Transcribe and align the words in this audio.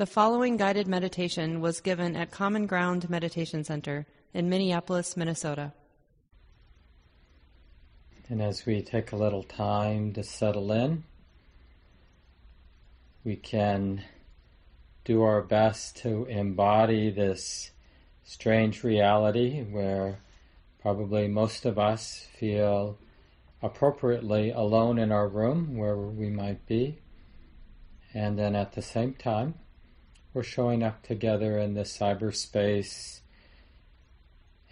The 0.00 0.06
following 0.06 0.56
guided 0.56 0.88
meditation 0.88 1.60
was 1.60 1.82
given 1.82 2.16
at 2.16 2.30
Common 2.30 2.64
Ground 2.64 3.10
Meditation 3.10 3.64
Center 3.64 4.06
in 4.32 4.48
Minneapolis, 4.48 5.14
Minnesota. 5.14 5.74
And 8.30 8.40
as 8.40 8.64
we 8.64 8.80
take 8.80 9.12
a 9.12 9.16
little 9.16 9.42
time 9.42 10.14
to 10.14 10.22
settle 10.22 10.72
in, 10.72 11.04
we 13.24 13.36
can 13.36 14.02
do 15.04 15.20
our 15.20 15.42
best 15.42 15.98
to 15.98 16.24
embody 16.24 17.10
this 17.10 17.70
strange 18.24 18.82
reality 18.82 19.60
where 19.64 20.20
probably 20.80 21.28
most 21.28 21.66
of 21.66 21.78
us 21.78 22.26
feel 22.38 22.96
appropriately 23.60 24.48
alone 24.50 24.98
in 24.98 25.12
our 25.12 25.28
room 25.28 25.76
where 25.76 25.98
we 25.98 26.30
might 26.30 26.64
be. 26.64 27.00
And 28.14 28.38
then 28.38 28.56
at 28.56 28.72
the 28.72 28.80
same 28.80 29.12
time, 29.12 29.56
we're 30.32 30.42
showing 30.42 30.82
up 30.82 31.02
together 31.02 31.58
in 31.58 31.74
this 31.74 31.96
cyberspace, 31.96 33.20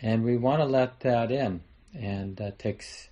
and 0.01 0.25
we 0.25 0.37
want 0.37 0.61
to 0.61 0.65
let 0.65 1.01
that 1.01 1.33
in, 1.33 1.63
and 1.95 2.37
that 2.37 2.59
takes 2.59 3.09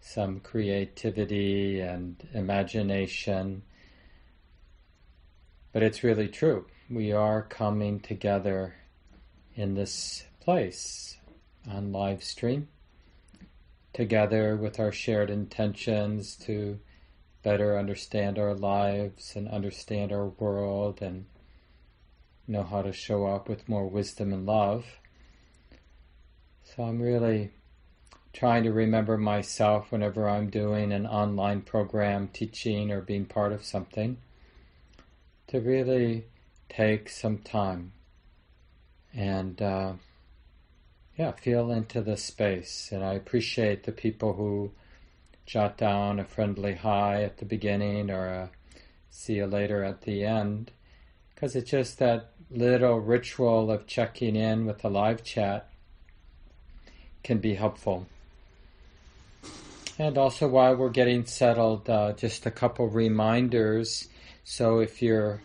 some 0.00 0.40
creativity 0.40 1.80
and 1.80 2.26
imagination. 2.32 3.62
But 5.72 5.82
it's 5.82 6.04
really 6.04 6.28
true. 6.28 6.66
We 6.88 7.12
are 7.12 7.42
coming 7.42 8.00
together 8.00 8.74
in 9.54 9.74
this 9.74 10.24
place 10.40 11.16
on 11.70 11.92
live 11.92 12.22
stream, 12.22 12.68
together 13.92 14.56
with 14.56 14.78
our 14.78 14.92
shared 14.92 15.30
intentions 15.30 16.36
to 16.36 16.78
better 17.42 17.78
understand 17.78 18.38
our 18.38 18.54
lives 18.54 19.34
and 19.36 19.48
understand 19.48 20.12
our 20.12 20.26
world 20.26 21.02
and 21.02 21.26
know 22.46 22.62
how 22.62 22.82
to 22.82 22.92
show 22.92 23.26
up 23.26 23.48
with 23.48 23.68
more 23.68 23.88
wisdom 23.88 24.32
and 24.32 24.46
love. 24.46 24.84
So 26.64 26.82
I'm 26.82 27.00
really 27.00 27.50
trying 28.32 28.64
to 28.64 28.72
remember 28.72 29.16
myself 29.16 29.92
whenever 29.92 30.28
I'm 30.28 30.50
doing 30.50 30.92
an 30.92 31.06
online 31.06 31.62
program, 31.62 32.28
teaching, 32.32 32.90
or 32.90 33.00
being 33.00 33.26
part 33.26 33.52
of 33.52 33.64
something, 33.64 34.18
to 35.48 35.60
really 35.60 36.24
take 36.68 37.08
some 37.08 37.38
time 37.38 37.92
and 39.14 39.62
uh, 39.62 39.92
yeah, 41.16 41.30
feel 41.32 41.70
into 41.70 42.02
the 42.02 42.16
space. 42.16 42.90
And 42.90 43.04
I 43.04 43.14
appreciate 43.14 43.84
the 43.84 43.92
people 43.92 44.34
who 44.34 44.72
jot 45.46 45.76
down 45.76 46.18
a 46.18 46.24
friendly 46.24 46.74
hi 46.74 47.22
at 47.22 47.36
the 47.36 47.44
beginning 47.44 48.10
or 48.10 48.26
a 48.26 48.50
see 49.10 49.34
you 49.34 49.46
later 49.46 49.84
at 49.84 50.02
the 50.02 50.24
end 50.24 50.72
because 51.34 51.54
it's 51.54 51.70
just 51.70 51.98
that 52.00 52.32
little 52.50 53.00
ritual 53.00 53.70
of 53.70 53.86
checking 53.86 54.36
in 54.36 54.66
with 54.66 54.78
the 54.78 54.90
live 54.90 55.24
chat 55.24 55.68
can 57.22 57.38
be 57.38 57.54
helpful. 57.54 58.06
And 59.98 60.18
also, 60.18 60.48
while 60.48 60.74
we're 60.74 60.90
getting 60.90 61.24
settled, 61.24 61.88
uh, 61.88 62.12
just 62.14 62.46
a 62.46 62.50
couple 62.50 62.88
reminders. 62.88 64.08
So, 64.44 64.80
if 64.80 65.00
you're 65.00 65.40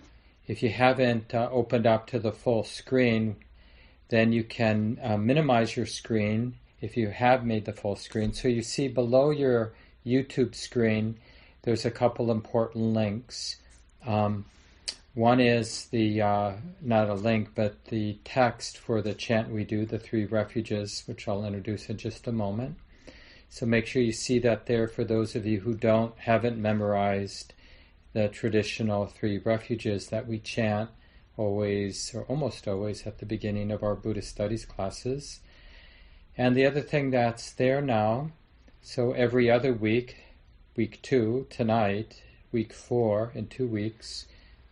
if 0.50 0.64
you 0.64 0.70
haven't 0.70 1.36
uh, 1.36 1.48
opened 1.52 1.86
up 1.86 2.08
to 2.08 2.18
the 2.18 2.32
full 2.32 2.64
screen, 2.64 3.36
then 4.10 4.34
you 4.34 4.44
can 4.44 4.98
uh, 5.04 5.16
minimize 5.16 5.78
your 5.78 5.86
screen 5.86 6.56
if 6.82 6.98
you 6.98 7.10
have 7.10 7.46
made 7.46 7.66
the 7.66 7.74
full 7.74 7.96
screen. 7.96 8.34
So 8.34 8.48
you 8.48 8.64
see 8.64 8.88
below 8.88 9.30
your 9.30 9.74
YouTube 10.04 10.56
screen, 10.56 11.20
there's 11.62 11.86
a 11.86 11.92
couple 11.92 12.32
important 12.32 12.84
links. 12.84 13.58
Um, 14.06 14.46
one 15.14 15.40
is 15.40 15.86
the, 15.88 16.22
uh, 16.22 16.54
not 16.82 17.10
a 17.10 17.14
link, 17.14 17.50
but 17.56 17.86
the 17.86 18.20
text 18.24 18.78
for 18.78 19.02
the 19.02 19.14
chant 19.14 19.50
we 19.50 19.64
do, 19.64 19.86
the 19.86 20.00
three 20.00 20.26
refuges, 20.26 21.04
which 21.08 21.28
I'll 21.28 21.46
introduce 21.46 21.90
in 21.90 21.98
just 21.98 22.28
a 22.28 22.32
moment. 22.32 22.78
So 23.50 23.66
make 23.66 23.88
sure 23.88 24.02
you 24.02 24.12
see 24.12 24.40
that 24.40 24.68
there 24.68 24.88
for 24.88 25.04
those 25.04 25.36
of 25.36 25.46
you 25.46 25.62
who 25.62 25.74
don't, 25.74 26.18
haven't 26.20 26.62
memorized 26.62 27.54
the 28.14 28.28
traditional 28.28 29.08
three 29.08 29.40
refuges 29.40 30.08
that 30.10 30.28
we 30.28 30.40
chant 30.40 30.90
always, 31.38 32.14
or 32.14 32.24
almost 32.24 32.68
always, 32.68 33.08
at 33.08 33.18
the 33.18 33.26
beginning 33.26 33.72
of 33.72 33.82
our 33.82 33.96
Buddhist 33.96 34.30
studies 34.30 34.66
classes. 34.66 35.40
And 36.38 36.56
the 36.56 36.66
other 36.66 36.82
thing 36.82 37.12
that's 37.12 37.52
there 37.52 37.82
now, 37.82 38.32
so 38.82 39.14
every 39.14 39.50
other 39.50 39.74
week, 39.74 40.18
week 40.76 41.02
two, 41.02 41.48
tonight, 41.50 42.22
week 42.52 42.74
four 42.74 43.32
in 43.34 43.48
two 43.48 43.68
weeks, 43.68 44.26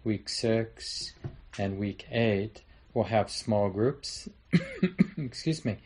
week 0.07 0.29
six, 0.29 1.11
and 1.59 1.77
week 1.77 2.07
eight 2.09 2.63
will 2.93 3.03
have 3.03 3.29
small 3.29 3.69
groups. 3.69 4.29
Excuse 5.17 5.65
me. 5.65 5.77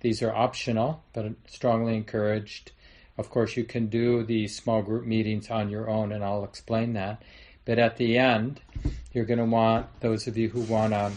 These 0.00 0.22
are 0.22 0.34
optional, 0.34 1.02
but 1.14 1.24
strongly 1.46 1.96
encouraged. 1.96 2.72
Of 3.16 3.30
course, 3.30 3.56
you 3.56 3.64
can 3.64 3.86
do 3.86 4.22
the 4.22 4.48
small 4.48 4.82
group 4.82 5.06
meetings 5.06 5.50
on 5.50 5.70
your 5.70 5.88
own, 5.88 6.12
and 6.12 6.22
I'll 6.22 6.44
explain 6.44 6.92
that. 6.92 7.22
But 7.64 7.78
at 7.78 7.96
the 7.96 8.18
end, 8.18 8.60
you're 9.14 9.24
going 9.24 9.38
to 9.38 9.46
want 9.46 9.86
those 10.00 10.26
of 10.26 10.36
you 10.36 10.50
who 10.50 10.60
want 10.60 10.92
to 10.92 11.10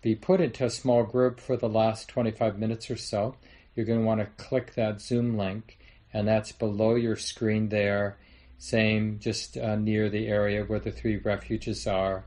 be 0.00 0.14
put 0.14 0.40
into 0.40 0.64
a 0.64 0.70
small 0.70 1.04
group 1.04 1.38
for 1.38 1.58
the 1.58 1.68
last 1.68 2.08
25 2.08 2.58
minutes 2.58 2.90
or 2.90 2.96
so, 2.96 3.36
you're 3.76 3.84
going 3.84 4.00
to 4.00 4.06
want 4.06 4.20
to 4.20 4.42
click 4.42 4.74
that 4.74 5.02
Zoom 5.02 5.36
link, 5.36 5.78
and 6.14 6.26
that's 6.26 6.52
below 6.52 6.94
your 6.94 7.16
screen 7.16 7.68
there 7.68 8.16
same 8.60 9.18
just 9.18 9.56
uh, 9.56 9.74
near 9.74 10.10
the 10.10 10.28
area 10.28 10.62
where 10.62 10.78
the 10.78 10.92
three 10.92 11.16
refuges 11.16 11.86
are. 11.86 12.24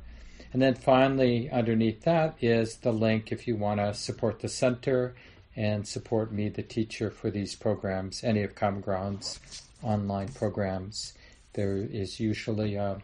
And 0.51 0.61
then 0.61 0.73
finally, 0.73 1.49
underneath 1.49 2.01
that 2.03 2.35
is 2.41 2.77
the 2.77 2.91
link 2.91 3.31
if 3.31 3.47
you 3.47 3.55
want 3.55 3.79
to 3.79 3.93
support 3.93 4.39
the 4.39 4.49
center 4.49 5.13
and 5.55 5.87
support 5.87 6.31
me, 6.31 6.49
the 6.49 6.63
teacher, 6.63 7.11
for 7.11 7.29
these 7.29 7.53
programs, 7.55 8.23
any 8.23 8.41
of 8.41 8.55
Common 8.55 8.81
Ground's 8.81 9.39
online 9.83 10.27
programs. 10.29 11.13
There 11.53 11.77
is 11.77 12.19
usually 12.19 12.75
a 12.75 12.99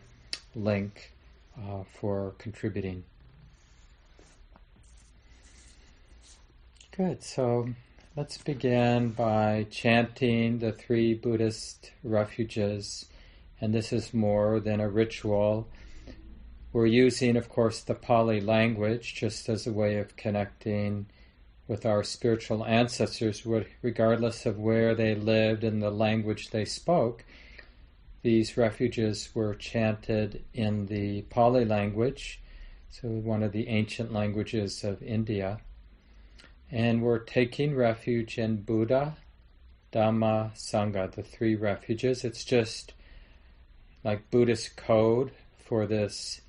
link 0.55 1.11
uh, 1.55 1.83
for 1.99 2.33
contributing. 2.39 3.03
Good, 6.97 7.23
so 7.23 7.69
let's 8.15 8.39
begin 8.39 9.09
by 9.09 9.67
chanting 9.69 10.57
the 10.57 10.71
three 10.71 11.13
Buddhist 11.13 11.91
refuges 12.03 13.05
and 13.61 13.73
this 13.73 13.91
is 13.91 14.13
more 14.13 14.59
than 14.59 14.79
a 14.79 14.89
ritual. 14.89 15.69
We're 16.71 16.85
using, 16.85 17.35
of 17.35 17.49
course, 17.49 17.81
the 17.81 17.95
Pali 17.95 18.41
language 18.41 19.15
just 19.15 19.49
as 19.49 19.65
a 19.65 19.73
way 19.73 19.97
of 19.97 20.15
connecting 20.15 21.07
with 21.67 21.85
our 21.85 22.03
spiritual 22.03 22.65
ancestors, 22.65 23.45
regardless 23.81 24.45
of 24.45 24.59
where 24.59 24.95
they 24.95 25.15
lived 25.15 25.63
and 25.63 25.81
the 25.81 25.91
language 25.91 26.49
they 26.49 26.65
spoke. 26.65 27.23
These 28.21 28.57
refuges 28.57 29.29
were 29.33 29.55
chanted 29.55 30.43
in 30.53 30.87
the 30.87 31.21
Pali 31.23 31.65
language, 31.65 32.41
so 32.89 33.07
one 33.07 33.43
of 33.43 33.51
the 33.51 33.67
ancient 33.67 34.11
languages 34.11 34.83
of 34.83 35.01
India. 35.03 35.59
And 36.71 37.01
we're 37.01 37.19
taking 37.19 37.75
refuge 37.75 38.37
in 38.37 38.63
Buddha, 38.63 39.17
Dhamma, 39.91 40.53
Sangha, 40.55 41.11
the 41.11 41.23
three 41.23 41.55
refuges. 41.55 42.23
It's 42.23 42.43
just 42.43 42.93
like 44.03 44.31
Buddhist 44.31 44.75
code 44.75 45.31
for 45.57 45.85
this 45.85 46.41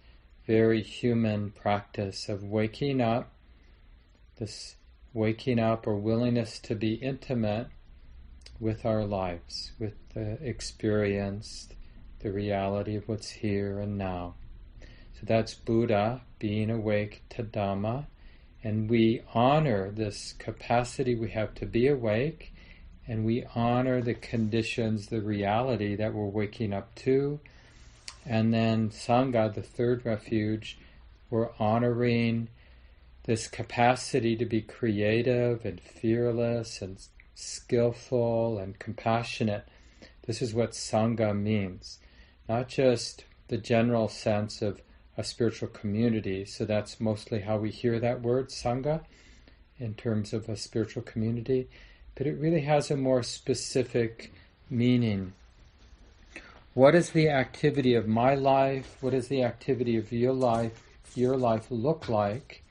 very 0.47 0.83
human 0.83 1.51
practice 1.51 2.29
of 2.29 2.43
waking 2.43 3.01
up, 3.01 3.33
this 4.39 4.77
waking 5.13 5.59
up 5.59 5.87
or 5.87 5.97
willingness 5.97 6.59
to 6.61 6.75
be 6.75 6.95
intimate 6.95 7.67
with 8.59 8.85
our 8.85 9.05
lives, 9.05 9.73
with 9.79 9.95
the 10.15 10.33
experience, 10.43 11.69
the 12.21 12.31
reality 12.31 12.97
of 12.97 13.09
what's 13.09 13.31
here 13.31 13.81
and 13.81 13.99
now. 13.99 14.35
So 15.15 15.21
that's 15.23 15.55
Buddha 15.55 16.23
being 16.39 16.71
awake 16.71 17.23
to 17.31 17.43
Dhamma, 17.43 18.07
and 18.63 18.89
we 18.89 19.23
honor 19.35 19.91
this 19.91 20.35
capacity 20.39 21.15
we 21.15 21.31
have 21.31 21.55
to 21.57 21.67
be 21.67 21.89
awake 21.89 22.50
and 23.11 23.25
we 23.25 23.45
honor 23.57 24.01
the 24.01 24.15
conditions, 24.15 25.09
the 25.09 25.21
reality 25.21 25.97
that 25.97 26.15
we're 26.15 26.27
waking 26.27 26.73
up 26.73 26.95
to. 26.95 27.41
And 28.25 28.55
then 28.55 28.91
Sangha, 28.91 29.53
the 29.53 29.65
third 29.65 30.07
refuge, 30.07 30.79
we're 31.29 31.51
honoring 31.59 32.47
this 33.25 33.49
capacity 33.49 34.37
to 34.37 34.45
be 34.45 34.63
creative 34.63 35.65
and 35.65 35.81
fearless 35.81 36.81
and 36.81 36.99
skillful 37.35 38.59
and 38.59 38.79
compassionate. 38.79 39.67
This 40.27 40.41
is 40.41 40.55
what 40.55 40.71
Sangha 40.71 41.37
means. 41.37 41.99
Not 42.49 42.69
just 42.69 43.25
the 43.49 43.59
general 43.59 44.07
sense 44.07 44.63
of 44.63 44.81
a 45.19 45.25
spiritual 45.25 45.69
community, 45.69 46.45
so 46.45 46.65
that's 46.65 47.01
mostly 47.01 47.41
how 47.41 47.57
we 47.57 47.71
hear 47.71 47.99
that 47.99 48.23
word, 48.23 48.51
Sangha, 48.51 49.01
in 49.81 49.95
terms 49.95 50.33
of 50.33 50.49
a 50.49 50.57
spiritual 50.57 51.03
community, 51.03 51.69
but 52.15 52.27
it 52.27 52.39
really 52.39 52.63
has 52.63 52.91
a 52.91 52.97
more 52.97 53.23
specific 53.23 54.33
meaning. 54.69 55.33
What 56.75 56.95
is 56.95 57.11
the 57.11 57.29
activity 57.29 57.95
of 57.95 58.07
my 58.07 58.35
life? 58.35 58.97
What 59.01 59.15
is 59.15 59.29
the 59.29 59.43
activity 59.43 59.97
of 59.97 60.13
your 60.13 60.33
life 60.33 60.83
your 61.17 61.37
life 61.37 61.67
look 61.71 62.09
like 62.09 62.63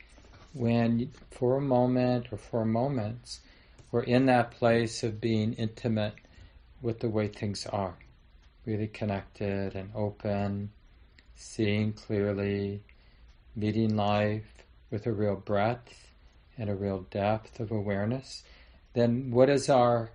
when, 0.54 1.12
for 1.32 1.58
a 1.58 1.62
moment 1.62 2.28
or 2.32 2.38
for 2.38 2.66
moments, 2.66 3.42
we're 3.92 4.04
in 4.04 4.26
that 4.28 4.52
place 4.52 5.04
of 5.04 5.22
being 5.22 5.54
intimate 5.54 6.16
with 6.82 7.00
the 7.00 7.10
way 7.10 7.28
things 7.28 7.66
are, 7.68 7.96
really 8.66 8.88
connected 8.88 9.76
and 9.76 9.90
open, 9.94 10.70
seeing 11.36 11.92
clearly, 11.94 12.82
meeting 13.56 13.96
life 13.96 14.64
with 14.90 15.06
a 15.06 15.12
real 15.12 15.36
breadth 15.36 16.12
and 16.58 16.70
a 16.70 16.76
real 16.76 17.06
depth 17.12 17.60
of 17.60 17.72
awareness, 17.72 18.44
then 19.00 19.31
what 19.31 19.50
is 19.50 19.69
our 19.69 20.12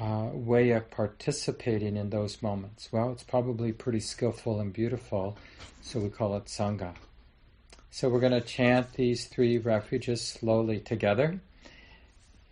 uh, 0.00 0.28
way 0.32 0.70
of 0.70 0.90
participating 0.90 1.96
in 1.96 2.10
those 2.10 2.42
moments? 2.42 2.90
Well, 2.90 3.12
it's 3.12 3.22
probably 3.22 3.72
pretty 3.72 4.00
skillful 4.00 4.60
and 4.60 4.72
beautiful, 4.72 5.36
so 5.82 6.00
we 6.00 6.08
call 6.08 6.36
it 6.36 6.46
Sangha. 6.46 6.94
So 7.90 8.08
we're 8.08 8.20
going 8.20 8.32
to 8.32 8.40
chant 8.40 8.94
these 8.94 9.26
three 9.26 9.58
refuges 9.58 10.22
slowly 10.22 10.80
together. 10.80 11.40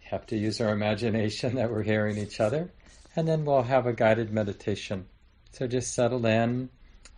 Have 0.02 0.26
to 0.26 0.36
use 0.36 0.60
our 0.60 0.70
imagination 0.70 1.54
that 1.56 1.70
we're 1.70 1.82
hearing 1.82 2.18
each 2.18 2.40
other, 2.40 2.70
and 3.16 3.26
then 3.26 3.44
we'll 3.44 3.62
have 3.62 3.86
a 3.86 3.92
guided 3.92 4.32
meditation. 4.32 5.06
So 5.52 5.66
just 5.66 5.94
settle 5.94 6.26
in. 6.26 6.68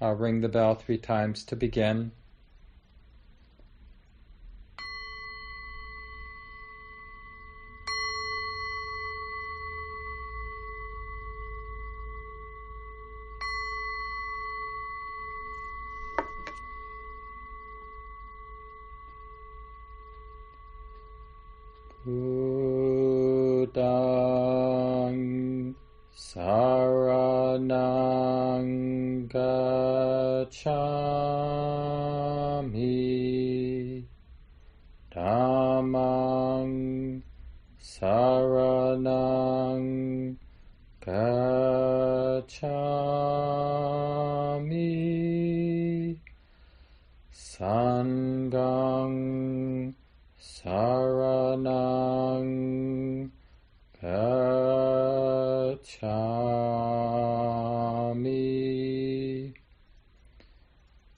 I'll 0.01 0.15
ring 0.15 0.41
the 0.41 0.49
bell 0.49 0.75
three 0.75 0.99
times 0.99 1.45
to 1.45 1.57
begin. 1.57 2.13
Saranang 50.39 51.71
Gacchami 54.01 54.43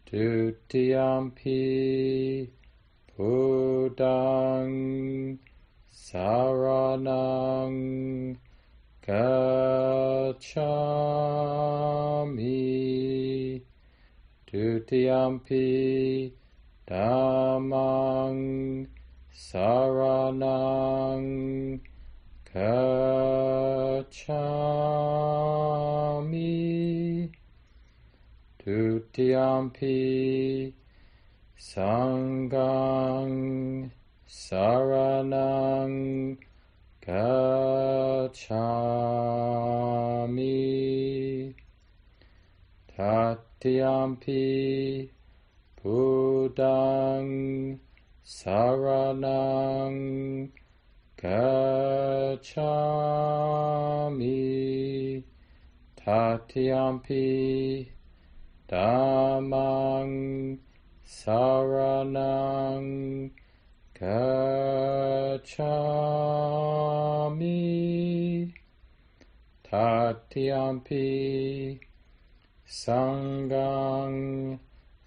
Dutiyampi 0.07 1.63
Buddhang 3.17 4.75
Saranang 5.93 7.77
Gacchami 9.07 9.65
Dutiyampi 14.47 16.33
다망 16.87 18.87
사라낭 19.33 20.45
가차미 22.45 24.13
두티암피 28.59 30.75
상강 31.57 32.53
사라낭 34.27 36.37
가차미 37.01 38.35
다티암피 42.95 44.35
Buddhang 45.85 47.79
Saranang 48.25 49.99
Gacchami 51.21 52.43
Tatiyampi 55.95 57.87
Dhammang 58.67 60.59
Saranang 61.07 62.89
Gacchami 63.95 64.55
Tatiyampi 69.71 71.05
Sanghang 72.67 74.59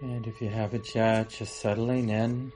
And 0.02 0.26
if 0.26 0.42
you 0.42 0.50
haven't 0.50 0.96
yet, 0.96 1.30
just 1.30 1.58
settling 1.58 2.10
in. 2.10 2.52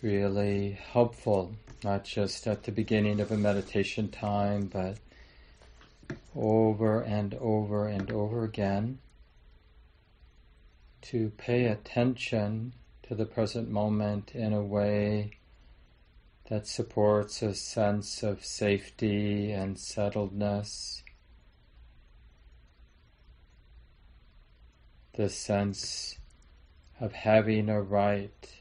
Really 0.00 0.78
helpful, 0.92 1.56
not 1.82 2.04
just 2.04 2.46
at 2.46 2.62
the 2.62 2.70
beginning 2.70 3.18
of 3.18 3.32
a 3.32 3.36
meditation 3.36 4.08
time, 4.10 4.66
but 4.66 4.98
over 6.36 7.00
and 7.00 7.34
over 7.34 7.88
and 7.88 8.08
over 8.12 8.44
again 8.44 9.00
to 11.02 11.30
pay 11.30 11.64
attention 11.64 12.74
to 13.02 13.16
the 13.16 13.26
present 13.26 13.70
moment 13.70 14.36
in 14.36 14.52
a 14.52 14.62
way 14.62 15.32
that 16.48 16.68
supports 16.68 17.42
a 17.42 17.54
sense 17.54 18.22
of 18.22 18.44
safety 18.44 19.50
and 19.50 19.76
settledness. 19.76 21.02
The 25.14 25.28
sense 25.28 26.18
of 27.00 27.12
having 27.12 27.68
a 27.68 27.82
right 27.82 28.57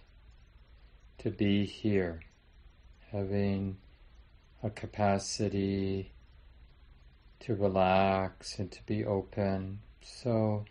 to 1.27 1.35
be 1.35 1.65
here, 1.65 2.21
having 3.11 3.75
a 4.63 4.69
capacity 4.69 6.13
to 7.37 7.53
relax 7.53 8.57
and 8.59 8.71
to 8.71 8.81
be 8.85 9.03
open. 9.03 9.79
So, 10.01 10.63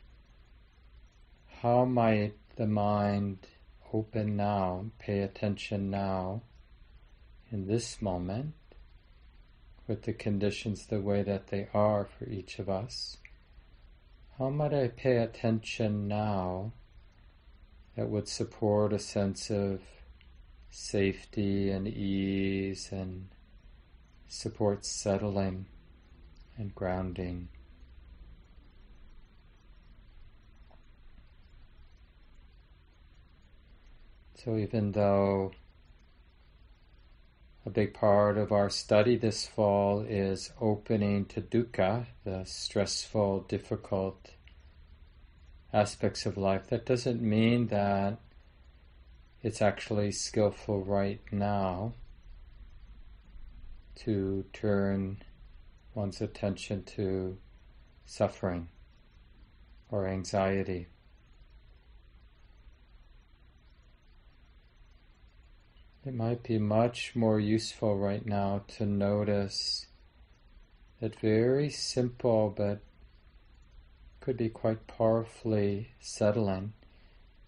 how 1.60 1.84
might 1.84 2.36
the 2.56 2.66
mind 2.66 3.46
open 3.92 4.34
now, 4.34 4.86
pay 4.98 5.20
attention 5.20 5.90
now, 5.90 6.40
in 7.52 7.66
this 7.66 8.00
moment, 8.00 8.54
with 9.86 10.04
the 10.04 10.14
conditions 10.14 10.86
the 10.86 11.02
way 11.02 11.22
that 11.22 11.48
they 11.48 11.68
are 11.74 12.06
for 12.06 12.24
each 12.30 12.58
of 12.58 12.70
us? 12.70 13.18
How 14.38 14.48
might 14.48 14.72
I 14.72 14.88
pay 14.88 15.18
attention 15.18 16.08
now 16.08 16.72
that 17.94 18.08
would 18.08 18.26
support 18.26 18.94
a 18.94 18.98
sense 18.98 19.50
of 19.50 19.82
safety 20.70 21.70
and 21.70 21.88
ease 21.88 22.90
and 22.92 23.28
support 24.28 24.84
settling 24.84 25.66
and 26.56 26.74
grounding. 26.74 27.48
So, 34.34 34.56
even 34.56 34.92
though 34.92 35.52
a 37.64 37.70
big 37.70 37.94
part 37.94 38.38
of 38.38 38.52
our 38.52 38.70
study 38.70 39.16
this 39.16 39.44
fall 39.46 40.02
is 40.02 40.52
opening 40.60 41.24
to 41.26 41.40
dukkha, 41.40 42.06
the 42.24 42.44
stressful, 42.44 43.40
difficult 43.48 44.30
aspects 45.72 46.26
of 46.26 46.36
life, 46.36 46.68
that 46.68 46.86
doesn't 46.86 47.20
mean 47.20 47.66
that 47.68 48.20
it's 49.46 49.62
actually 49.62 50.10
skillful 50.10 50.82
right 50.82 51.20
now 51.30 51.92
to 53.94 54.44
turn 54.52 55.22
one's 55.94 56.20
attention 56.20 56.82
to 56.82 57.38
suffering 58.04 58.66
or 59.88 60.08
anxiety. 60.08 60.88
It 66.04 66.12
might 66.12 66.42
be 66.42 66.58
much 66.58 67.14
more 67.14 67.38
useful 67.38 67.96
right 67.96 68.26
now 68.26 68.64
to 68.78 68.84
notice 68.84 69.86
that 71.00 71.20
very 71.20 71.70
simple 71.70 72.52
but 72.56 72.80
could 74.18 74.36
be 74.38 74.48
quite 74.48 74.88
powerfully 74.88 75.90
settling 76.00 76.72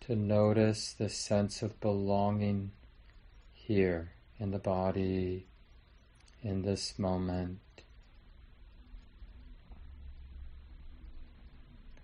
to 0.09 0.17
notice 0.17 0.95
the 0.95 1.09
sense 1.11 1.61
of 1.61 1.79
belonging 1.81 2.71
here 3.53 4.13
in 4.41 4.51
the 4.53 4.59
body, 4.59 5.47
in 6.43 6.63
this 6.63 6.99
moment. 6.99 7.59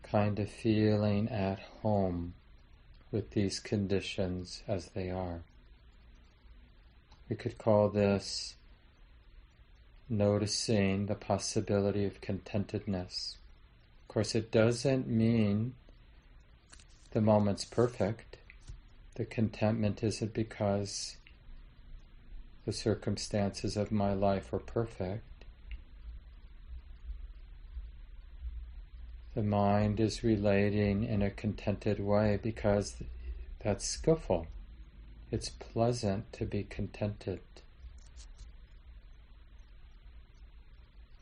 Kind 0.02 0.38
of 0.38 0.50
feeling 0.50 1.30
at 1.30 1.60
home 1.80 2.34
with 3.10 3.30
these 3.30 3.58
conditions 3.58 4.62
as 4.68 4.90
they 4.90 5.08
are. 5.08 5.42
We 7.30 7.36
could 7.36 7.56
call 7.56 7.88
this 7.88 8.56
noticing 10.10 11.06
the 11.06 11.14
possibility 11.14 12.04
of 12.04 12.20
contentedness. 12.20 13.36
Of 14.02 14.08
course, 14.08 14.34
it 14.34 14.52
doesn't 14.52 15.08
mean 15.08 15.72
the 17.14 17.20
moment's 17.20 17.64
perfect. 17.64 18.38
The 19.14 19.24
contentment 19.24 20.02
isn't 20.02 20.34
because 20.34 21.16
the 22.66 22.72
circumstances 22.72 23.76
of 23.76 23.92
my 23.92 24.12
life 24.12 24.52
are 24.52 24.58
perfect. 24.58 25.44
The 29.36 29.44
mind 29.44 30.00
is 30.00 30.24
relating 30.24 31.04
in 31.04 31.22
a 31.22 31.30
contented 31.30 32.00
way 32.00 32.36
because 32.42 32.96
that's 33.60 33.86
skillful. 33.86 34.48
It's 35.30 35.50
pleasant 35.50 36.32
to 36.32 36.44
be 36.44 36.64
contented. 36.64 37.42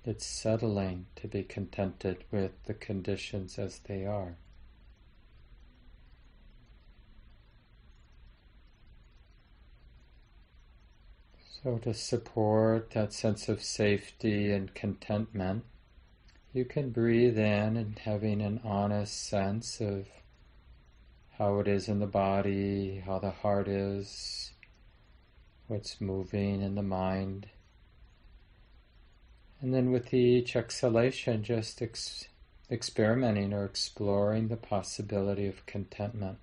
It's 0.07 0.25
settling 0.25 1.05
to 1.17 1.29
be 1.29 1.43
contented 1.43 2.25
with 2.31 2.53
the 2.65 2.75
conditions 2.75 3.59
as 3.59 3.81
they 3.81 4.07
are. 4.07 4.37
So, 11.63 11.79
to 11.79 11.95
support 11.95 12.91
that 12.91 13.13
sense 13.13 13.49
of 13.49 13.63
safety 13.63 14.51
and 14.51 14.75
contentment, 14.75 15.65
you 16.53 16.65
can 16.65 16.91
breathe 16.91 17.39
in 17.39 17.77
and 17.77 17.97
having 18.01 18.43
an 18.43 18.61
honest 18.65 19.29
sense 19.29 19.81
of 19.81 20.09
how 21.39 21.61
it 21.61 21.69
is 21.69 21.87
in 21.87 22.01
the 22.01 22.07
body, 22.09 23.01
how 23.07 23.21
the 23.21 23.31
heart 23.31 23.69
is, 23.69 24.51
what's 25.69 26.01
moving 26.01 26.63
in 26.63 26.75
the 26.75 26.83
mind. 26.83 27.47
And 29.61 29.73
then 29.73 29.93
with 29.93 30.13
each 30.13 30.57
exhalation, 30.57 31.45
just 31.45 31.81
ex- 31.81 32.27
experimenting 32.73 33.53
or 33.53 33.65
exploring 33.65 34.49
the 34.49 34.57
possibility 34.57 35.47
of 35.47 35.65
contentment. 35.67 36.39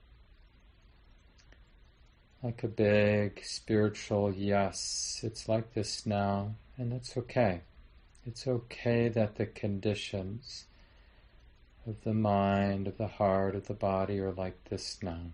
Like 2.41 2.63
a 2.63 2.69
big 2.69 3.41
spiritual 3.43 4.31
yes, 4.33 5.19
it's 5.23 5.49
like 5.49 5.73
this 5.73 6.05
now, 6.05 6.55
and 6.77 6.93
it's 6.93 7.17
okay. 7.17 7.61
It's 8.25 8.47
okay 8.47 9.09
that 9.09 9.35
the 9.35 9.45
conditions 9.45 10.63
of 11.85 12.01
the 12.05 12.13
mind, 12.13 12.87
of 12.87 12.97
the 12.97 13.07
heart, 13.07 13.55
of 13.55 13.67
the 13.67 13.73
body 13.73 14.19
are 14.19 14.31
like 14.31 14.63
this 14.69 14.99
now. 15.03 15.33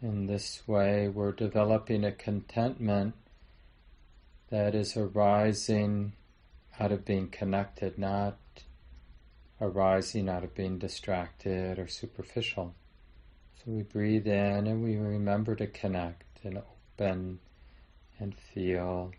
In 0.00 0.26
this 0.26 0.62
way, 0.68 1.08
we're 1.08 1.32
developing 1.32 2.04
a 2.04 2.12
contentment 2.12 3.14
that 4.50 4.74
is 4.74 4.96
arising 4.96 6.12
out 6.78 6.92
of 6.92 7.04
being 7.04 7.28
connected, 7.28 7.98
not 7.98 8.38
arising 9.60 10.28
out 10.28 10.44
of 10.44 10.54
being 10.54 10.78
distracted 10.78 11.78
or 11.78 11.88
superficial. 11.88 12.74
So 13.56 13.72
we 13.72 13.82
breathe 13.82 14.26
in 14.26 14.66
and 14.66 14.84
we 14.84 14.96
remember 14.96 15.56
to 15.56 15.66
connect 15.66 16.44
and 16.44 16.58
open 16.58 17.40
and 18.18 18.34
feel. 18.34 19.12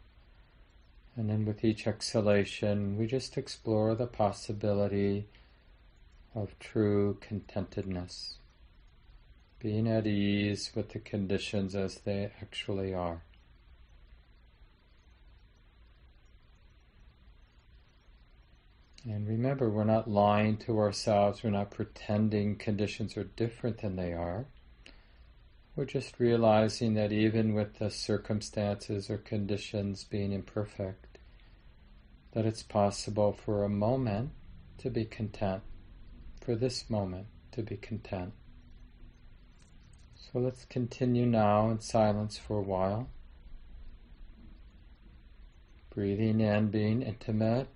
And 1.15 1.29
then 1.29 1.45
with 1.45 1.65
each 1.65 1.87
exhalation, 1.87 2.97
we 2.97 3.07
just 3.07 3.37
explore 3.37 3.95
the 3.95 4.05
possibility 4.05 5.27
of 6.35 6.57
true 6.59 7.17
contentedness, 7.19 8.35
being 9.59 9.87
at 9.87 10.05
ease 10.05 10.71
with 10.75 10.89
the 10.89 10.99
conditions 10.99 11.73
as 11.75 11.95
they 12.01 12.31
actually 12.39 12.93
are. 12.93 13.23
And 19.07 19.25
remember, 19.25 19.69
we're 19.69 19.85
not 19.85 20.09
lying 20.09 20.57
to 20.57 20.79
ourselves, 20.79 21.41
we're 21.41 21.51
not 21.51 21.71
pretending 21.71 22.57
conditions 22.57 23.15
are 23.15 23.23
different 23.23 23.77
than 23.77 23.95
they 23.95 24.11
are. 24.11 24.47
We're 25.77 25.85
just 25.85 26.19
realizing 26.19 26.95
that 26.95 27.13
even 27.13 27.53
with 27.53 27.79
the 27.79 27.89
circumstances 27.89 29.09
or 29.09 29.17
conditions 29.17 30.03
being 30.03 30.33
imperfect, 30.33 31.19
that 32.33 32.45
it's 32.45 32.63
possible 32.63 33.31
for 33.31 33.63
a 33.63 33.69
moment 33.69 34.31
to 34.79 34.89
be 34.89 35.05
content, 35.05 35.61
for 36.41 36.55
this 36.55 36.89
moment 36.89 37.27
to 37.53 37.63
be 37.63 37.77
content. 37.77 38.33
So 40.15 40.39
let's 40.39 40.65
continue 40.65 41.25
now 41.25 41.69
in 41.69 41.79
silence 41.79 42.37
for 42.37 42.57
a 42.57 42.61
while. 42.61 43.07
Breathing 45.91 46.41
in, 46.41 46.71
being 46.71 47.01
intimate 47.01 47.69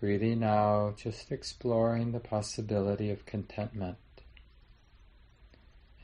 Breathing 0.00 0.44
out, 0.44 0.98
just 0.98 1.32
exploring 1.32 2.12
the 2.12 2.20
possibility 2.20 3.10
of 3.10 3.26
contentment 3.26 3.96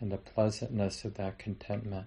and 0.01 0.11
the 0.11 0.17
pleasantness 0.17 1.05
of 1.05 1.15
that 1.15 1.39
contentment. 1.39 2.07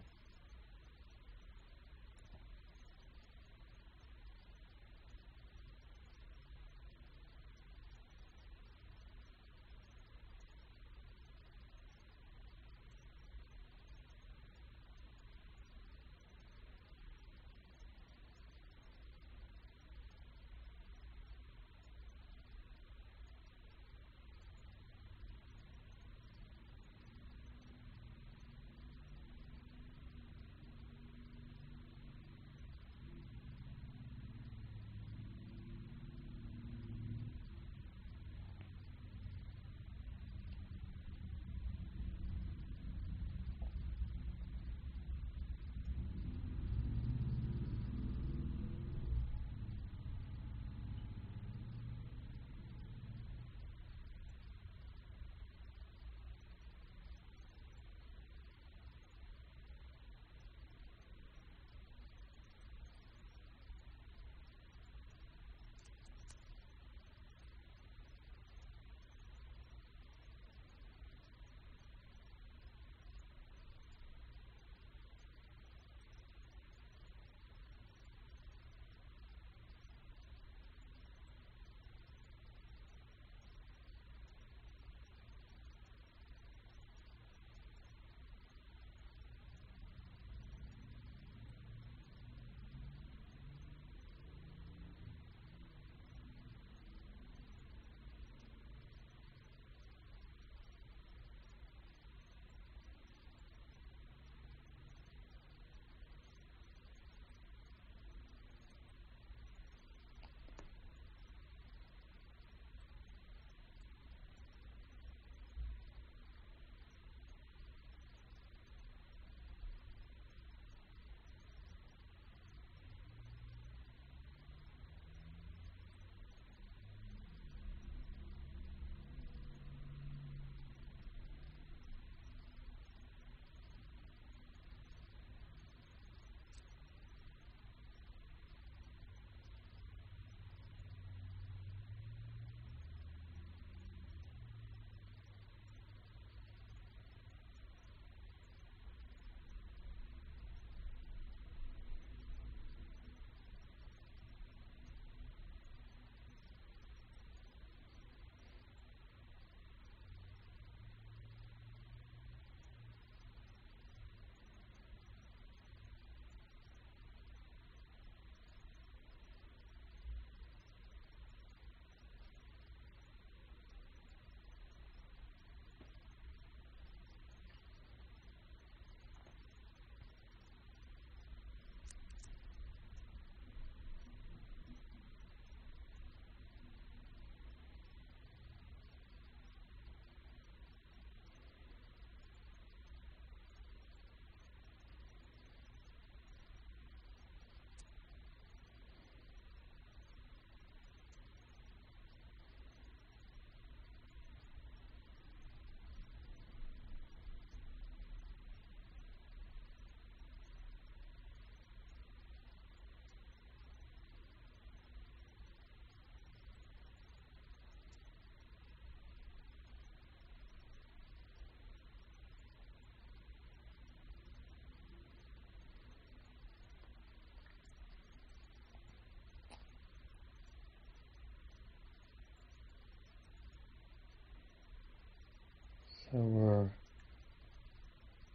So 236.18 236.24
we're 236.24 236.70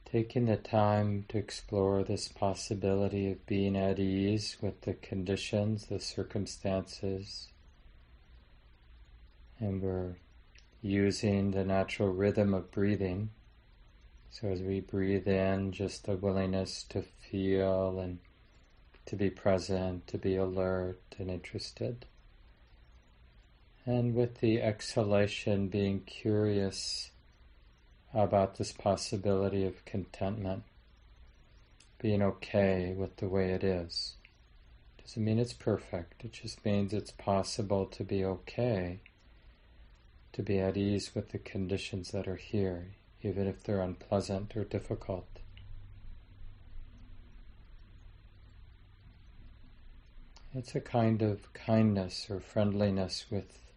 taking 0.04 0.46
the 0.46 0.56
time 0.56 1.24
to 1.30 1.38
explore 1.38 2.04
this 2.04 2.28
possibility 2.28 3.32
of 3.32 3.44
being 3.44 3.76
at 3.76 3.98
ease 3.98 4.56
with 4.60 4.82
the 4.82 4.94
conditions, 4.94 5.86
the 5.86 5.98
circumstances, 5.98 7.48
and 9.58 9.82
we're 9.82 10.14
using 10.80 11.50
the 11.50 11.64
natural 11.64 12.10
rhythm 12.10 12.54
of 12.54 12.70
breathing. 12.70 13.30
So 14.30 14.46
as 14.46 14.60
we 14.62 14.78
breathe 14.78 15.26
in, 15.26 15.72
just 15.72 16.04
the 16.04 16.14
willingness 16.16 16.84
to 16.90 17.02
feel 17.02 17.98
and 17.98 18.20
to 19.06 19.16
be 19.16 19.28
present, 19.28 20.06
to 20.06 20.18
be 20.18 20.36
alert 20.36 21.00
and 21.18 21.28
interested. 21.28 22.06
And 23.84 24.14
with 24.14 24.38
the 24.38 24.62
exhalation, 24.62 25.66
being 25.66 26.02
curious 26.04 27.11
about 28.14 28.56
this 28.56 28.72
possibility 28.72 29.64
of 29.64 29.84
contentment, 29.84 30.64
being 31.98 32.22
okay 32.22 32.94
with 32.96 33.16
the 33.16 33.28
way 33.28 33.52
it 33.52 33.64
is. 33.64 34.16
Doesn't 35.00 35.24
mean 35.24 35.38
it's 35.38 35.52
perfect, 35.52 36.24
it 36.24 36.32
just 36.32 36.64
means 36.64 36.92
it's 36.92 37.10
possible 37.10 37.86
to 37.86 38.04
be 38.04 38.24
okay, 38.24 39.00
to 40.32 40.42
be 40.42 40.58
at 40.58 40.76
ease 40.76 41.14
with 41.14 41.30
the 41.30 41.38
conditions 41.38 42.10
that 42.12 42.28
are 42.28 42.36
here, 42.36 42.94
even 43.22 43.46
if 43.46 43.62
they're 43.62 43.80
unpleasant 43.80 44.56
or 44.56 44.64
difficult. 44.64 45.26
It's 50.54 50.74
a 50.74 50.80
kind 50.80 51.22
of 51.22 51.52
kindness 51.54 52.26
or 52.28 52.38
friendliness 52.38 53.24
with 53.30 53.71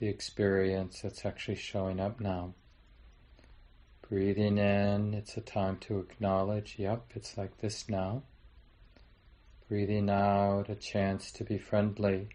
the 0.00 0.08
experience 0.08 1.02
that's 1.02 1.26
actually 1.26 1.54
showing 1.54 2.00
up 2.00 2.20
now. 2.20 2.54
Breathing 4.08 4.56
in, 4.58 5.14
it's 5.14 5.36
a 5.36 5.42
time 5.42 5.76
to 5.82 5.98
acknowledge, 6.00 6.76
yep, 6.78 7.04
it's 7.14 7.36
like 7.36 7.58
this 7.58 7.88
now. 7.88 8.22
Breathing 9.68 10.08
out, 10.10 10.70
a 10.70 10.74
chance 10.74 11.30
to 11.32 11.44
be 11.44 11.58
friendly 11.58 12.30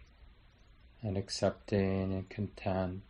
and 1.02 1.18
accepting 1.18 2.12
and 2.14 2.28
content. 2.30 3.02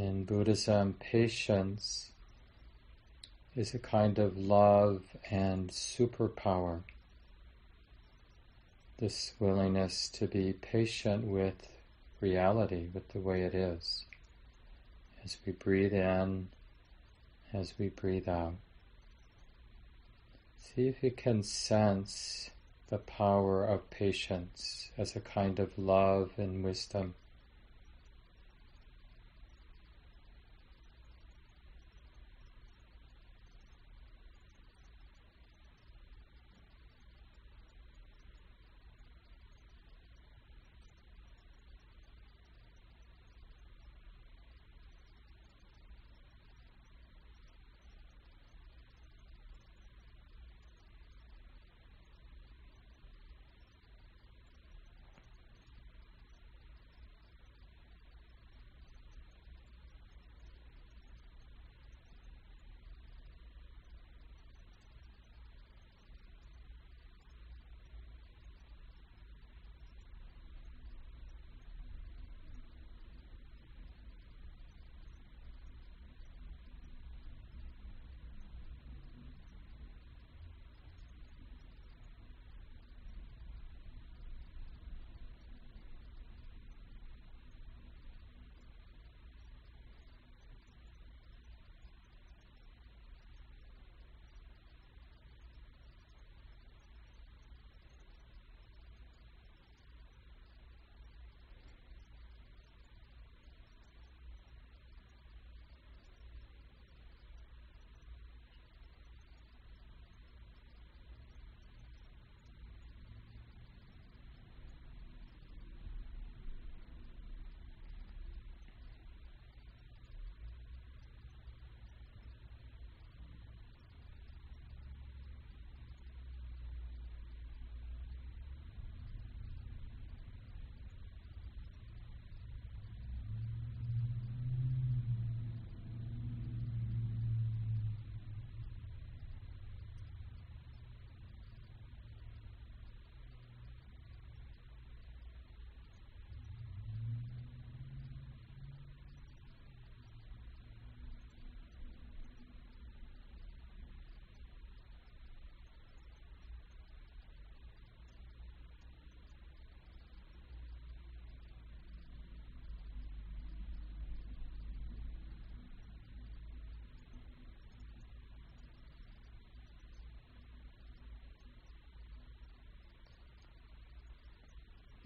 In 0.00 0.24
Buddhism, 0.24 0.94
patience 0.98 2.12
is 3.54 3.74
a 3.74 3.78
kind 3.78 4.18
of 4.18 4.38
love 4.38 5.02
and 5.30 5.68
superpower. 5.68 6.84
This 8.96 9.34
willingness 9.38 10.08
to 10.12 10.26
be 10.26 10.54
patient 10.54 11.26
with 11.26 11.68
reality, 12.18 12.86
with 12.94 13.10
the 13.10 13.20
way 13.20 13.42
it 13.42 13.54
is, 13.54 14.06
as 15.22 15.36
we 15.44 15.52
breathe 15.52 15.92
in, 15.92 16.48
as 17.52 17.74
we 17.78 17.90
breathe 17.90 18.26
out. 18.26 18.54
See 20.60 20.88
if 20.88 21.02
you 21.02 21.10
can 21.10 21.42
sense 21.42 22.48
the 22.88 22.96
power 22.96 23.66
of 23.66 23.90
patience 23.90 24.92
as 24.96 25.14
a 25.14 25.20
kind 25.20 25.58
of 25.58 25.76
love 25.76 26.30
and 26.38 26.64
wisdom. 26.64 27.16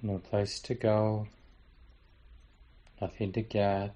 No 0.05 0.19
place 0.19 0.61
to 0.61 0.75
go, 0.75 1.29
nothing 3.01 3.33
to 3.33 3.41
get. 3.41 3.95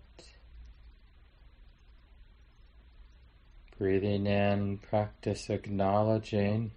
Breathing 3.77 4.27
in, 4.27 4.79
practice 4.79 5.51
acknowledging 5.51 6.71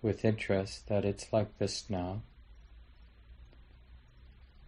with 0.00 0.24
interest 0.24 0.86
that 0.86 1.04
it's 1.04 1.32
like 1.32 1.58
this 1.58 1.90
now. 1.90 2.22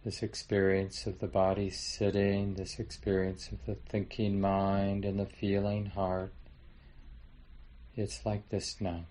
This 0.03 0.23
experience 0.23 1.07
of 1.07 1.19
the 1.19 1.27
body 1.27 1.69
sitting, 1.69 2.55
this 2.55 2.79
experience 2.79 3.49
of 3.49 3.65
the 3.65 3.75
thinking 3.75 4.41
mind 4.41 5.05
and 5.05 5.17
the 5.17 5.25
feeling 5.25 5.85
heart, 5.85 6.33
it's 7.95 8.25
like 8.25 8.49
this 8.49 8.81
now. 8.81 9.05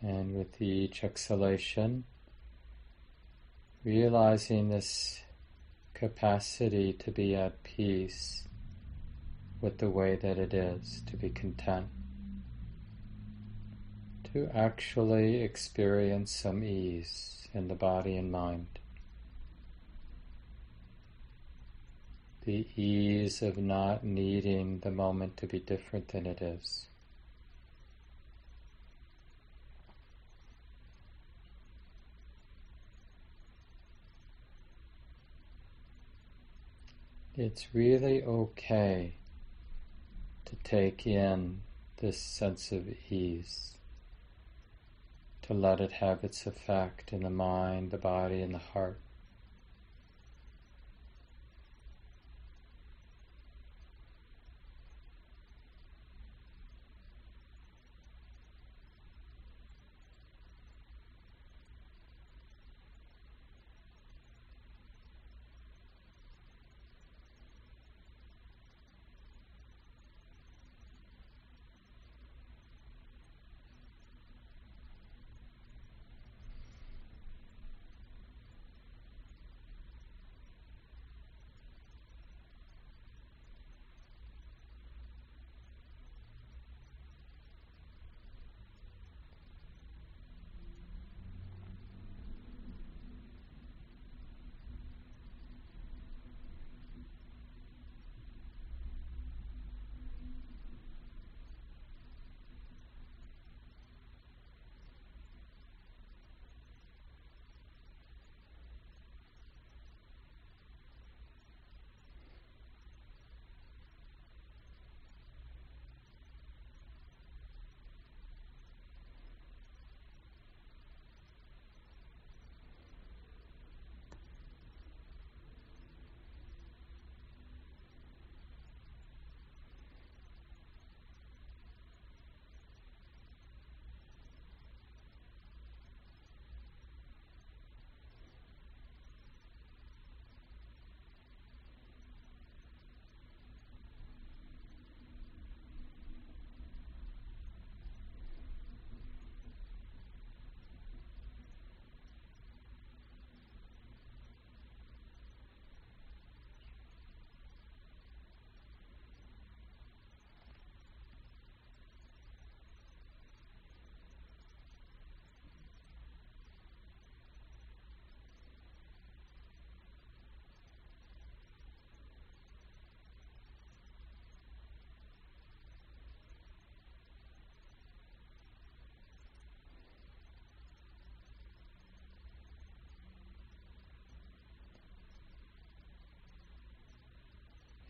And 0.00 0.34
with 0.34 0.60
each 0.60 1.04
exhalation, 1.04 2.02
realizing 3.84 4.68
this 4.68 5.20
capacity 5.92 6.92
to 6.92 7.10
be 7.10 7.34
at 7.34 7.62
peace 7.64 8.46
with 9.60 9.78
the 9.78 9.90
way 9.90 10.16
that 10.16 10.38
it 10.38 10.54
is, 10.54 11.02
to 11.06 11.16
be 11.16 11.30
content, 11.30 11.88
to 14.32 14.48
actually 14.54 15.42
experience 15.42 16.32
some 16.32 16.62
ease 16.62 17.48
in 17.52 17.68
the 17.68 17.74
body 17.74 18.16
and 18.16 18.30
mind. 18.30 18.66
The 22.44 22.66
ease 22.76 23.42
of 23.42 23.56
not 23.56 24.04
needing 24.04 24.80
the 24.80 24.90
moment 24.90 25.36
to 25.38 25.46
be 25.46 25.60
different 25.60 26.08
than 26.08 26.26
it 26.26 26.40
is. 26.40 26.86
It's 37.34 37.74
really 37.74 38.22
okay 38.22 39.14
to 40.44 40.56
take 40.56 41.06
in 41.06 41.62
this 41.96 42.20
sense 42.20 42.72
of 42.72 42.86
ease, 43.08 43.78
to 45.40 45.54
let 45.54 45.80
it 45.80 45.92
have 45.92 46.24
its 46.24 46.46
effect 46.46 47.10
in 47.10 47.22
the 47.22 47.30
mind, 47.30 47.90
the 47.90 47.96
body, 47.96 48.42
and 48.42 48.52
the 48.52 48.58
heart. 48.58 49.00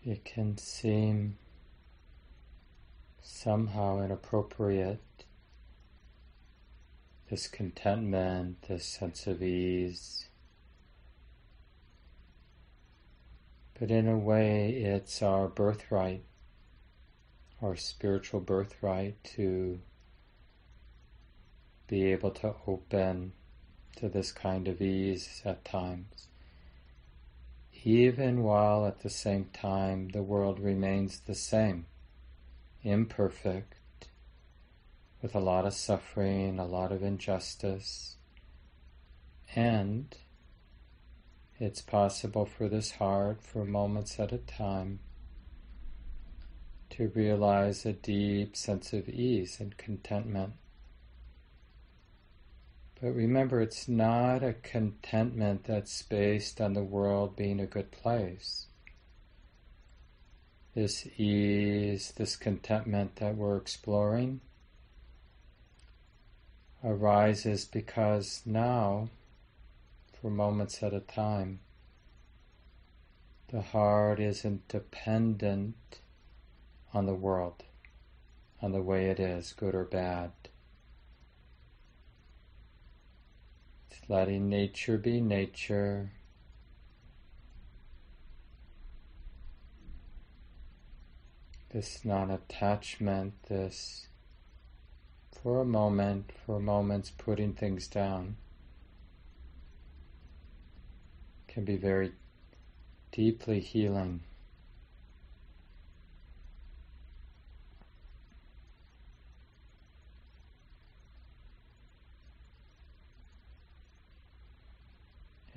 It 0.04 0.24
can 0.24 0.58
seem 0.58 1.38
somehow 3.20 4.02
inappropriate. 4.02 5.00
This 7.30 7.46
contentment, 7.46 8.62
this 8.68 8.84
sense 8.84 9.26
of 9.26 9.42
ease. 9.42 10.26
But 13.78 13.90
in 13.90 14.06
a 14.08 14.18
way, 14.18 14.70
it's 14.70 15.22
our 15.22 15.48
birthright, 15.48 16.24
our 17.62 17.76
spiritual 17.76 18.40
birthright 18.40 19.22
to 19.36 19.80
be 21.86 22.04
able 22.12 22.30
to 22.32 22.54
open 22.66 23.32
to 23.96 24.08
this 24.08 24.32
kind 24.32 24.68
of 24.68 24.82
ease 24.82 25.42
at 25.44 25.64
times 25.64 26.28
even 27.84 28.42
while 28.42 28.86
at 28.86 29.00
the 29.00 29.10
same 29.10 29.46
time 29.52 30.08
the 30.08 30.22
world 30.22 30.60
remains 30.60 31.20
the 31.20 31.34
same, 31.34 31.86
imperfect, 32.82 34.08
with 35.20 35.34
a 35.34 35.40
lot 35.40 35.66
of 35.66 35.72
suffering, 35.72 36.58
a 36.58 36.66
lot 36.66 36.92
of 36.92 37.02
injustice, 37.02 38.16
and 39.54 40.16
it's 41.58 41.82
possible 41.82 42.44
for 42.44 42.68
this 42.68 42.92
heart, 42.92 43.42
for 43.42 43.64
moments 43.64 44.18
at 44.18 44.32
a 44.32 44.38
time, 44.38 44.98
to 46.90 47.08
realize 47.14 47.86
a 47.86 47.92
deep 47.92 48.56
sense 48.56 48.92
of 48.92 49.08
ease 49.08 49.58
and 49.60 49.76
contentment 49.76 50.54
but 53.02 53.16
remember, 53.16 53.60
it's 53.60 53.88
not 53.88 54.44
a 54.44 54.52
contentment 54.52 55.64
that's 55.64 56.02
based 56.02 56.60
on 56.60 56.72
the 56.72 56.84
world 56.84 57.34
being 57.34 57.58
a 57.58 57.66
good 57.66 57.90
place. 57.90 58.68
This 60.76 61.08
ease, 61.18 62.12
this 62.16 62.36
contentment 62.36 63.16
that 63.16 63.34
we're 63.34 63.56
exploring 63.56 64.40
arises 66.84 67.64
because 67.64 68.42
now, 68.46 69.08
for 70.20 70.30
moments 70.30 70.80
at 70.80 70.94
a 70.94 71.00
time, 71.00 71.58
the 73.48 73.62
heart 73.62 74.20
isn't 74.20 74.68
dependent 74.68 75.74
on 76.94 77.06
the 77.06 77.14
world, 77.14 77.64
on 78.62 78.70
the 78.70 78.80
way 78.80 79.06
it 79.06 79.18
is, 79.18 79.52
good 79.54 79.74
or 79.74 79.84
bad. 79.84 80.30
Letting 84.12 84.46
nature 84.46 84.98
be 84.98 85.22
nature. 85.22 86.10
This 91.70 92.04
non 92.04 92.30
attachment, 92.30 93.32
this 93.48 94.08
for 95.42 95.62
a 95.62 95.64
moment, 95.64 96.30
for 96.44 96.60
moments 96.60 97.10
putting 97.10 97.54
things 97.54 97.88
down, 97.88 98.36
can 101.48 101.64
be 101.64 101.76
very 101.76 102.12
deeply 103.12 103.60
healing. 103.60 104.20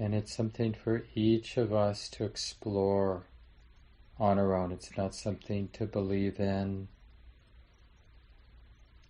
And 0.06 0.14
it's 0.14 0.36
something 0.36 0.76
for 0.76 1.04
each 1.16 1.58
of 1.58 1.74
us 1.74 2.10
to 2.10 2.26
explore 2.26 3.26
on 4.20 4.38
our 4.38 4.54
own. 4.54 4.72
It's 4.72 4.96
not 4.96 5.16
something 5.16 5.70
to 5.70 5.88
believe 5.88 6.40
in 6.40 6.90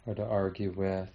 or 0.06 0.16
to 0.16 0.24
argue 0.24 0.72
with. 0.72 1.12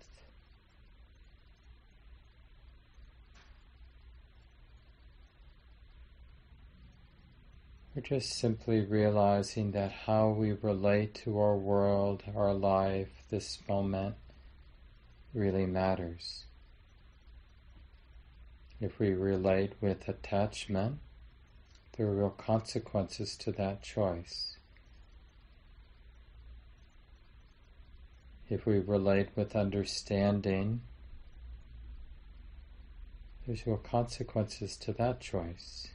We're 7.94 8.02
just 8.02 8.38
simply 8.38 8.84
realizing 8.84 9.70
that 9.72 9.92
how 9.92 10.28
we 10.28 10.52
relate 10.52 11.14
to 11.24 11.38
our 11.38 11.56
world, 11.56 12.22
our 12.36 12.52
life, 12.52 13.24
this 13.30 13.58
moment 13.66 14.16
really 15.32 15.64
matters. 15.64 16.44
If 18.80 18.98
we 18.98 19.10
relate 19.10 19.74
with 19.80 20.08
attachment, 20.08 21.00
there 21.96 22.06
are 22.06 22.14
real 22.14 22.30
consequences 22.30 23.36
to 23.36 23.52
that 23.52 23.82
choice. 23.82 24.56
If 28.48 28.64
we 28.64 28.78
relate 28.78 29.28
with 29.36 29.54
understanding, 29.54 30.80
there's 33.46 33.66
real 33.66 33.76
consequences 33.76 34.76
to 34.78 34.92
that 34.94 35.20
choice. 35.20 35.88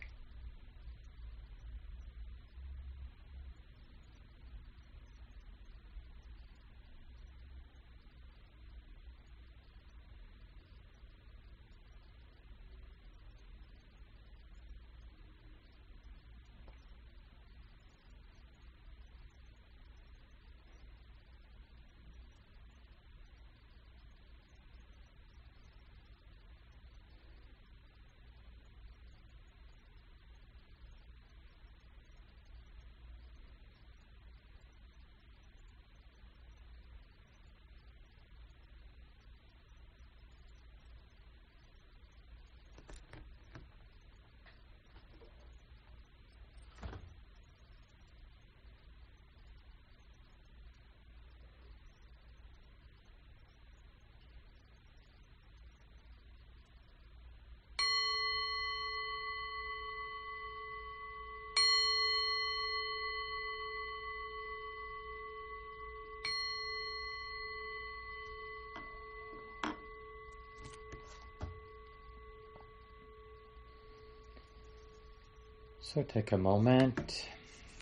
So 75.94 76.02
take 76.02 76.32
a 76.32 76.38
moment, 76.38 77.28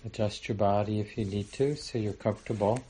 adjust 0.06 0.50
your 0.50 0.58
body 0.58 1.00
if 1.00 1.18
you 1.18 1.24
need 1.24 1.54
to 1.54 1.78
so 1.78 1.98
you're 1.98 2.12
comfortable. 2.12 2.84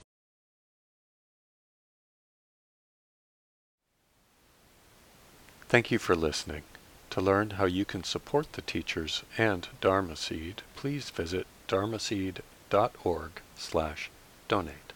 Thank 5.69 5.91
you 5.91 5.99
for 5.99 6.15
listening. 6.15 6.63
To 7.11 7.21
learn 7.21 7.51
how 7.51 7.65
you 7.65 7.85
can 7.85 8.03
support 8.03 8.53
the 8.53 8.63
teachers 8.63 9.21
and 9.37 9.67
Dharma 9.81 10.15
Seed, 10.15 10.63
please 10.75 11.11
visit 11.11 11.45
dharmaseed.org 11.67 13.31
slash 13.55 14.09
donate. 14.47 14.92